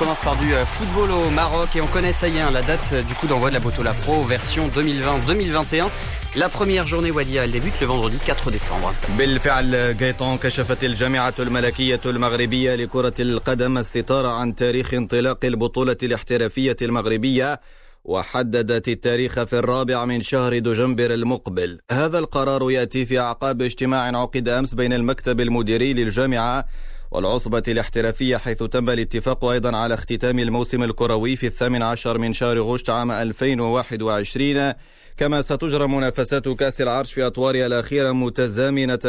commence 0.00 0.20
par 0.20 0.36
du 0.36 0.54
euh, 0.54 0.64
football 0.64 1.10
au 1.10 1.28
Maroc 1.28 1.68
et 1.76 1.80
on 1.82 1.86
connaît 1.86 2.14
ça 2.20 2.26
y 2.26 2.38
est 2.38 2.50
la 2.50 2.62
date 2.62 2.88
euh, 2.94 3.02
du 3.02 3.14
coup 3.18 3.26
d'envoi 3.26 3.50
de 3.50 3.54
la 3.54 3.60
Botola 3.60 3.92
Pro 3.92 4.22
version 4.22 4.64
2020-2021. 4.68 5.90
La 6.36 6.48
première 6.48 6.86
journée 6.86 7.10
Wadia 7.10 7.44
elle 7.44 7.50
débute 7.50 7.78
le 7.82 7.86
vendredi 7.86 8.18
4 8.18 8.50
décembre. 8.50 8.94
بالفعل 9.18 9.96
جايطون 9.96 10.38
كشفت 10.38 10.84
الجامعة 10.84 11.34
الملكية 11.38 12.00
المغربية 12.06 12.74
لكرة 12.74 13.12
القدم 13.20 13.78
الستارة 13.78 14.28
عن 14.28 14.54
تاريخ 14.54 14.94
انطلاق 14.94 15.44
البطولة 15.44 15.96
الاحترافية 16.02 16.76
المغربية 16.82 17.60
وحددت 18.04 18.88
التاريخ 18.88 19.44
في 19.44 19.58
الرابع 19.58 20.04
من 20.04 20.22
شهر 20.22 20.58
دجنبر 20.58 21.14
المقبل 21.14 21.78
هذا 21.90 22.18
القرار 22.18 22.70
يأتي 22.70 23.04
في 23.04 23.18
أعقاب 23.18 23.62
اجتماع 23.62 24.20
عقد 24.20 24.48
أمس 24.48 24.74
بين 24.74 24.92
المكتب 24.92 25.40
المديري 25.40 25.92
للجامعة 25.92 26.64
والعصبة 27.10 27.62
الاحترافية 27.68 28.36
حيث 28.36 28.62
تم 28.62 28.90
الاتفاق 28.90 29.44
أيضا 29.44 29.76
على 29.76 29.94
اختتام 29.94 30.38
الموسم 30.38 30.82
الكروي 30.82 31.36
في 31.36 31.46
الثامن 31.46 31.82
عشر 31.82 32.18
من 32.18 32.32
شهر 32.32 32.60
غشت 32.60 32.90
عام 32.90 33.10
2021 33.10 34.72
كما 35.16 35.42
ستجرى 35.42 35.86
منافسات 35.86 36.48
كأس 36.48 36.80
العرش 36.80 37.12
في 37.12 37.26
أطوارها 37.26 37.66
الأخيرة 37.66 38.12
متزامنة 38.12 39.00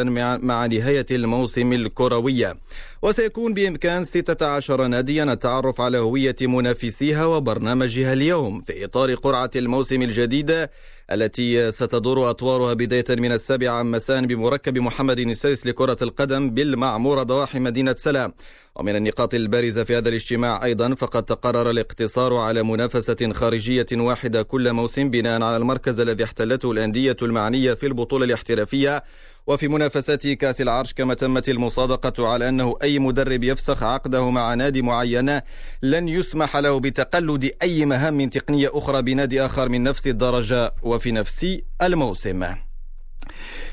مع 0.44 0.66
نهاية 0.66 1.06
الموسم 1.12 1.74
الكروية 1.74 2.58
وسيكون 3.04 3.54
بإمكان 3.54 4.04
16 4.04 4.88
ناديا 4.88 5.24
التعرف 5.24 5.82
على 5.82 5.98
هوية 5.98 6.36
منافسيها 6.42 7.26
وبرنامجها 7.26 8.14
اليوم 8.14 8.62
في 8.62 8.86
إطار 8.86 9.16
قرعة 9.16 9.52
الموسم 9.56 10.02
الجديد 10.02 10.70
التي 11.12 11.72
ستدور 11.72 12.30
أطوارها 12.30 12.74
بداية 12.74 13.06
من 13.10 13.32
السابعة 13.32 13.84
مساء 13.84 14.26
بمركب 14.26 14.78
محمد 14.78 15.20
السادس 15.20 15.66
لكرة 15.66 15.98
القدم 16.02 16.50
بالمعمورة 16.50 17.24
ضواحي 17.24 17.60
مدينة 17.60 17.94
سلام. 17.94 18.34
ومن 18.76 18.96
النقاط 18.96 19.34
البارزة 19.34 19.84
في 19.84 19.98
هذا 19.98 20.10
الاجتماع 20.10 20.64
أيضا 20.64 20.96
فقد 20.96 21.24
تقرر 21.24 21.70
الاقتصار 21.70 22.36
على 22.36 22.64
منافسة 22.64 23.34
خارجية 23.34 23.86
واحدة 23.94 24.44
كل 24.44 24.74
موسم 24.74 25.10
بناء 25.10 25.42
على 25.42 25.58
المركز 25.58 26.00
الذي 26.00 26.24
احتلته 26.24 26.72
الأندية 26.72 27.18
المعنية 27.22 27.74
في 27.74 27.88
البطولة 27.88 28.26
الاحترافية 28.26 29.04
وفي 29.48 29.68
منافسات 29.68 30.28
كأس 30.28 30.62
العرش 30.62 30.94
كما 30.94 31.14
تمت 31.14 31.50
المصادقة 31.50 32.28
على 32.28 32.50
أنه 32.50 32.76
أي 32.84 33.00
مدرب 33.00 33.44
يفسخ 33.44 33.84
عقده 33.84 34.30
مع 34.30 34.54
نادي 34.54 34.82
معين 34.82 35.42
لن 35.82 36.08
يسمح 36.08 36.58
له 36.58 36.80
بتقلد 36.80 37.52
أي 37.62 37.86
مهام 37.86 38.30
تقنية 38.30 38.70
أخرى 38.74 39.02
بنادي 39.02 39.46
آخر 39.46 39.70
من 39.70 39.84
نفس 39.84 40.08
الدرجة 40.08 40.74
وفي 40.84 41.12
نفس 41.12 41.58
الموسم. 41.82 42.46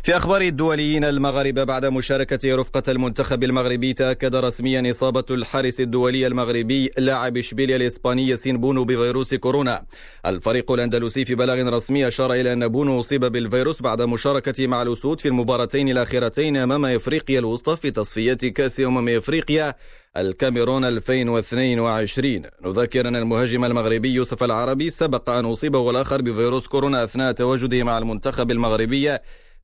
في 0.02 0.16
أخبار 0.16 0.40
الدوليين 0.40 1.04
المغاربة 1.04 1.64
بعد 1.64 1.86
مشاركة 1.86 2.54
رفقة 2.56 2.82
المنتخب 2.88 3.44
المغربي 3.44 3.92
تأكد 3.92 4.34
رسميا 4.36 4.90
إصابة 4.90 5.24
الحارس 5.30 5.80
الدولي 5.80 6.26
المغربي 6.26 6.90
لاعب 6.98 7.36
إشبيليا 7.36 7.76
الإسباني 7.76 8.28
ياسين 8.28 8.58
بونو 8.58 8.84
بفيروس 8.84 9.34
كورونا. 9.34 9.84
الفريق 10.26 10.72
الأندلسي 10.72 11.24
في 11.24 11.34
بلاغ 11.34 11.68
رسمي 11.68 12.08
أشار 12.08 12.32
إلى 12.32 12.52
أن 12.52 12.68
بونو 12.68 13.00
أصيب 13.00 13.24
بالفيروس 13.24 13.82
بعد 13.82 14.02
مشاركته 14.02 14.66
مع 14.66 14.82
الأسود 14.82 15.20
في 15.20 15.28
المباراتين 15.28 15.88
الأخيرتين 15.88 16.56
أمام 16.56 16.84
إفريقيا 16.84 17.38
الوسطى 17.38 17.76
في 17.76 17.90
تصفيات 17.90 18.44
كأس 18.44 18.80
أمم 18.80 19.08
إفريقيا 19.08 19.74
الكاميرون 20.16 20.84
2022 20.84 22.42
نذكر 22.64 23.08
أن 23.08 23.16
المهاجم 23.16 23.64
المغربي 23.64 24.08
يوسف 24.08 24.44
العربي 24.44 24.90
سبق 24.90 25.30
أن 25.30 25.44
أصيب 25.44 25.74
والآخر 25.74 26.22
بفيروس 26.22 26.66
كورونا 26.66 27.04
أثناء 27.04 27.32
تواجده 27.32 27.82
مع 27.82 27.98
المنتخب 27.98 28.50
المغربي 28.50 29.18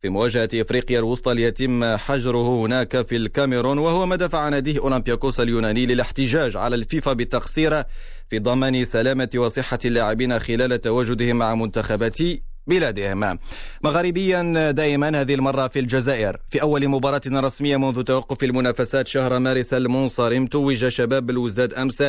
في 0.05 0.11
مواجهة 0.11 0.49
إفريقيا 0.55 0.99
الوسطى 0.99 1.35
ليتم 1.35 1.97
حجره 1.97 2.57
هناك 2.67 3.07
في 3.07 3.17
الكاميرون 3.17 3.79
وهو 3.79 4.07
ما 4.07 4.17
دفع 4.17 4.49
ناديه 4.49 4.79
أولمبياكوس 4.79 5.41
اليوناني 5.41 5.87
للاحتجاج 5.87 6.57
على 6.57 6.77
الفيفا 6.77 7.13
بالتقصير 7.13 7.83
في 8.29 8.39
ضمان 8.39 8.85
سلامة 8.85 9.29
وصحة 9.37 9.79
اللاعبين 9.85 10.39
خلال 10.39 10.81
تواجدهم 10.81 11.37
مع 11.37 11.55
منتخبات 11.55 12.19
بلادهم 12.67 13.39
مغاربيا 13.85 14.71
دائما 14.71 15.21
هذه 15.21 15.35
المرة 15.35 15.69
في 15.69 15.79
الجزائر. 15.79 16.37
في 16.49 16.63
أول 16.63 16.89
مباراة 16.89 17.21
رسمية 17.27 17.77
منذ 17.77 18.03
توقف 18.03 18.45
المنافسات 18.45 19.09
شهر 19.09 19.39
مارس 19.39 19.75
المنصرم 19.75 20.47
توج 20.47 20.89
شباب 20.89 21.31
الوزداد 21.31 21.75
أمس 21.75 22.05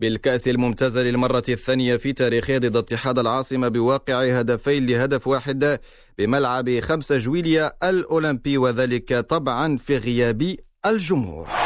بالكأس 0.00 0.48
الممتازة 0.48 1.02
للمرة 1.02 1.42
الثانية 1.48 1.96
في 1.96 2.12
تاريخه 2.12 2.58
ضد 2.58 2.76
اتحاد 2.76 3.18
العاصمة 3.18 3.68
بواقع 3.68 4.38
هدفين 4.38 4.86
لهدف 4.86 5.26
واحد 5.26 5.78
بملعب 6.18 6.80
خمسة 6.80 7.18
جويليا 7.18 7.72
الأولمبي 7.82 8.58
وذلك 8.58 9.14
طبعا 9.14 9.76
في 9.76 9.96
غياب 9.96 10.56
الجمهور. 10.86 11.59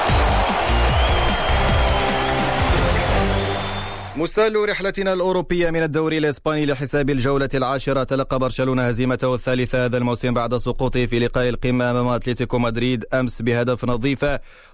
نستهل 4.16 4.69
رحلتنا 4.69 5.12
الأوروبية 5.12 5.70
من 5.70 5.82
الدوري 5.82 6.19
الإسباني 6.19 6.66
لحساب 6.66 7.10
الجولة 7.10 7.48
العاشرة. 7.54 8.04
تلقى 8.04 8.38
برشلونة 8.38 8.82
هزيمته 8.82 9.34
الثالثة 9.34 9.84
هذا 9.84 9.97
الموسم 9.97 10.34
بعد 10.34 10.56
سقوطه 10.56 11.06
في 11.06 11.19
لقاء 11.19 11.48
القمة 11.48 11.91
أمام 11.91 12.08
أتلتيكو 12.08 12.58
مدريد 12.58 13.04
أمس 13.14 13.42
بهدف 13.42 13.84
نظيف. 13.84 14.26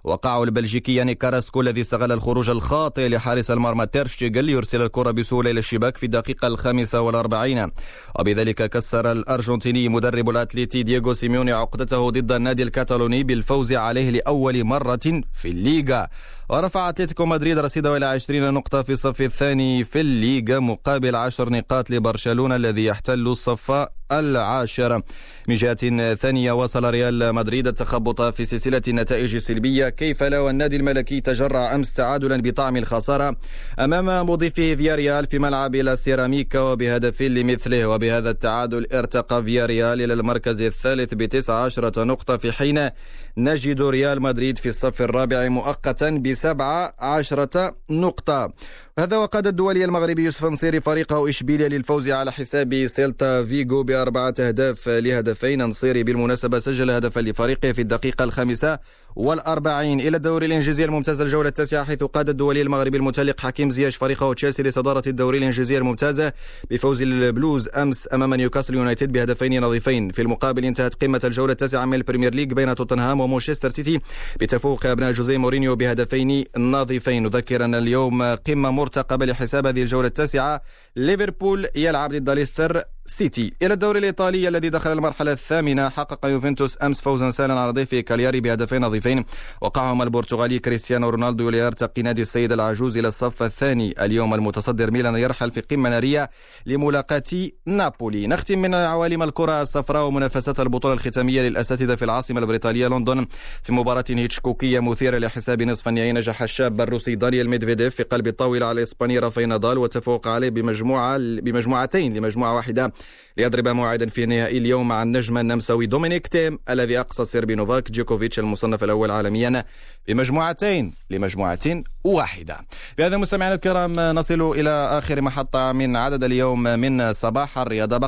وقعه 0.05 0.43
البلجيكي 0.43 0.95
يانيك 0.95 1.15
كاراسكو 1.15 1.61
الذي 1.61 1.81
استغل 1.81 2.13
الخروج 2.13 2.51
الخاطئ 2.51 3.09
لحارس 3.09 3.51
المرمى 3.51 3.87
تيرشتيغن 3.87 4.49
يرسل 4.49 4.83
الكرة 4.83 5.11
بسهولة 5.11 5.51
إلى 5.51 5.59
الشباك 5.59 5.97
في 5.97 6.07
الدقيقة 6.07 6.47
الخامسة 6.47 7.01
والأربعين. 7.01 7.71
وبذلك 8.19 8.71
كسر 8.71 9.13
الأرجنتيني 9.13 9.89
مدرب 9.89 10.31
الأتليتي 10.31 10.83
دييغو 10.83 11.13
سيميوني 11.13 11.53
عقدته 11.53 12.11
ضد 12.11 12.33
النادي 12.33 12.63
الكتالوني 12.63 13.23
بالفوز 13.23 13.73
عليه 13.73 14.11
لأول 14.11 14.65
مرة 14.65 15.23
في 15.33 15.49
الليغا. 15.49 16.09
ورفع 16.49 16.89
أتلتيكو 16.89 17.27
مدريد 17.27 17.59
رصيده 17.59 17.97
إلى 17.97 18.07
20 18.07 18.55
نقطة 18.55 18.83
في 18.83 18.93
الصف 18.93 19.30
الثاني 19.35 19.85
في 19.85 20.01
الليغا 20.01 20.59
مقابل 20.59 21.15
10 21.17 21.51
نقاط 21.51 21.91
لبرشلونة 21.91 22.57
الذي 22.57 22.85
يحتل 22.85 23.27
الصف 23.27 23.71
العاشرة 24.13 25.03
من 25.49 25.55
جهة 25.55 26.15
ثانية 26.15 26.53
واصل 26.53 26.85
ريال 26.85 27.35
مدريد 27.35 27.67
التخبط 27.67 28.23
في 28.23 28.45
سلسلة 28.45 28.83
النتائج 28.89 29.35
السلبية 29.35 29.89
كيف 29.89 30.23
لا 30.23 30.41
والنادي 30.41 30.77
الملكي 30.77 31.21
تجرع 31.21 31.75
أمس 31.75 31.93
تعادلا 31.93 32.43
بطعم 32.43 32.77
الخسارة 32.77 33.37
أمام 33.79 34.31
مضيفه 34.31 34.75
فياريال 34.75 35.27
في 35.27 35.39
ملعب 35.39 35.75
السيراميكا؟ 35.75 36.61
وبهدف 36.61 37.23
لمثله 37.23 37.87
وبهذا 37.87 38.31
التعادل 38.31 38.87
ارتقى 38.93 39.45
فياريال 39.45 40.03
إلى 40.03 40.13
المركز 40.13 40.63
الثالث 40.63 41.15
بتسع 41.15 41.65
عشرة 41.65 42.05
نقطة. 42.05 42.37
في 42.37 42.53
حين 42.53 42.91
نجد 43.37 43.83
ريال 43.83 44.23
مدريد 44.23 44.59
في 44.59 44.69
الصف 44.69 45.03
الرابع 45.03 45.49
مؤقتا 45.49 46.11
بسبعة 46.11 46.95
عشرة 46.99 47.77
نقطة. 47.91 48.53
هذا 48.99 49.17
وقاد 49.17 49.47
الدولي 49.47 49.85
المغربي 49.85 50.25
يوسف 50.25 50.45
نصيري 50.45 50.81
فريقه 50.81 51.29
إشبيليا 51.29 51.69
للفوز 51.69 52.09
على 52.09 52.33
حساب 52.33 52.87
سيلتا 52.87 53.45
فيغو 53.45 53.83
بأربعة 54.01 54.35
أهداف 54.41 54.89
لهدفين 54.89 55.63
نصيري 55.63 56.03
بالمناسبة 56.03 56.59
سجل 56.59 56.91
هدفا 56.91 57.21
لفريقه 57.21 57.73
في 57.73 57.81
الدقيقة 57.81 58.25
الخامسة 58.25 58.79
والأربعين 59.17 60.01
إلى 60.01 60.17
الدوري 60.17 60.47
الإنجليزي 60.47 60.85
الممتاز 60.85 61.21
الجولة 61.21 61.49
التاسعة 61.49 61.85
حيث 61.85 62.03
قاد 62.03 62.29
الدولي 62.29 62.63
المغربي 62.63 62.97
المتألق 62.97 63.41
حكيم 63.41 63.71
زياش 63.71 63.97
فريقه 63.97 64.35
تشيلسي 64.35 64.63
لصدارة 64.63 65.03
الدوري 65.07 65.39
الإنجليزي 65.39 65.79
الممتاز 65.79 66.33
بعد 66.71 66.87
فوز 66.87 67.03
البلوز 67.03 67.69
أمس 67.69 68.09
أمام 68.13 68.35
نيوكاسل 68.35 68.75
يونايتد 68.75 69.13
بهدفين 69.13 69.61
نظيفين. 69.65 70.11
في 70.11 70.23
المقابل 70.23 70.65
انتهت 70.65 70.95
قمة 71.03 71.21
الجولة 71.25 71.53
التاسعة 71.53 71.85
من 71.85 71.95
البريمير 71.95 72.35
ليج 72.35 72.53
بين 72.53 72.75
توتنهام 72.75 73.21
ومانشستر 73.21 73.69
سيتي 73.69 74.01
بتفوق 74.41 74.87
أبناء 74.87 75.13
جوزيه 75.13 75.37
مورينيو 75.37 75.77
بهدفين 75.77 76.45
نظيفين. 76.57 77.23
نذكر 77.23 77.65
أن 77.65 77.75
اليوم 77.75 78.23
قمة 78.23 78.71
مرتقبة 78.71 79.27
لحساب 79.27 79.67
هذه 79.67 79.83
الجولة 79.83 80.09
التاسعة. 80.09 80.63
ليفربول 80.97 81.67
يلعب 81.77 82.15
ضد 82.15 82.31
ليستر 82.31 82.83
سيتي. 83.11 83.53
إلى 83.63 83.75
الدوري 83.75 83.99
الإيطالي 83.99 84.49
الذي 84.49 84.69
دخل 84.69 84.93
المرحلة 84.93 85.33
الثامنة 85.33 85.89
حقق 85.89 86.27
يوفنتوس 86.27 86.79
أمس 86.83 87.01
فوزا 87.01 87.31
سهلا 87.31 87.55
على 87.55 87.73
ضيفه 87.73 88.01
كالياري 88.01 88.41
بهدفين 88.41 88.85
نظيفين. 88.85 89.25
وقعهما 89.61 90.05
البرتغالي 90.05 90.59
كريستيانو 90.59 91.09
رونالدو 91.09 91.51
ليرتقي 91.51 92.03
نادي 92.03 92.23
السيد 92.23 92.53
العجوز 92.53 92.97
إلى 92.99 93.09
الصف 93.09 93.43
الثاني. 93.43 93.95
اليوم 94.05 94.35
المتصدر 94.35 94.91
ميلان 94.91 95.17
يرحل 95.17 95.51
في 95.51 95.61
قمة 95.61 95.91
نارية 95.91 96.31
لملاقاة 96.67 97.51
نابولي. 97.67 98.27
نختم 98.27 98.59
من 98.59 98.75
عوالم 98.75 99.23
الكرة 99.23 99.63
الصفراء 99.63 100.05
ومنافسات 100.05 100.61
البطولة 100.61 100.95
الختامية 100.95 101.43
للأساتذة 101.43 101.95
في 101.95 102.05
العاصمة 102.05 102.41
البريطانية 102.41 102.89
لندن. 102.89 103.27
في 103.63 103.73
مباراة 103.73 104.05
هيتشكوكية 104.11 104.81
مثيرة 104.81 105.19
لحساب 105.19 105.63
نصف 105.63 105.89
النهائي 105.89 106.13
نجح 106.13 106.43
الشاب 106.43 106.81
الروسي 106.81 107.15
دانيال 107.15 107.49
ميدفيديف 107.49 107.95
في 107.95 108.03
قلب 108.03 108.27
الطاولة 108.27 108.67
على 108.67 108.83
الإسباني 108.83 109.19
رافي 109.19 109.47
نادال 109.47 109.79
وتفوق 109.79 110.29
عليه 110.29 110.51
بمجموعة 110.51 111.17
بمجموعتين 111.19 112.15
لمجموعة 112.15 112.55
واحدة. 112.55 112.93
ليضرب 113.37 113.69
موعدا 113.69 114.07
في 114.07 114.27
نهائي 114.27 114.59
اليوم 114.59 114.89
مع 114.89 115.03
النجم 115.03 115.39
النمساوي 115.39 115.87
دومينيك 115.87 116.27
تيم 116.27 116.59
الذي 116.71 117.01
أقصى 117.01 117.25
الصربي 117.25 117.55
نوفاك 117.55 117.91
جوكوفيتش 117.91 118.39
المصنف 118.39 118.85
الأول 118.85 119.11
عالميا 119.11 119.65
بمجموعتين 120.09 120.95
لمجموعة 121.11 121.59
واحدة. 122.05 122.57
بهذا 122.99 123.17
مستمعينا 123.17 123.55
الكرام 123.55 123.93
نصل 123.93 124.41
إلى 124.41 124.71
آخر 124.71 125.21
محطة 125.21 125.73
من 125.73 125.97
عدد 125.97 126.25
اليوم 126.25 126.63
من 126.63 127.13
صباح 127.13 127.59
الرياضة 127.59 127.97